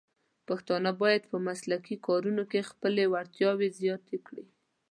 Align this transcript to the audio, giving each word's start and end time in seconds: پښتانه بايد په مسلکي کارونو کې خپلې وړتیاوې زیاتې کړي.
پښتانه 0.47 0.91
بايد 1.01 1.23
په 1.31 1.37
مسلکي 1.47 1.95
کارونو 2.07 2.43
کې 2.51 2.67
خپلې 2.71 3.03
وړتیاوې 3.13 3.69
زیاتې 3.79 4.17
کړي. 4.27 4.45